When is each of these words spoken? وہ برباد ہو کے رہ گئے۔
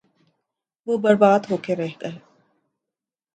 وہ 0.87 0.97
برباد 0.97 1.39
ہو 1.49 1.57
کے 1.57 1.75
رہ 1.75 1.93
گئے۔ 2.01 2.15